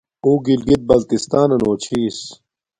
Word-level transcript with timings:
اݸ 0.25 0.31
گلگت 0.45 0.81
بلتستݳنَنݸ 0.89 1.71
چھݵس. 1.83 2.19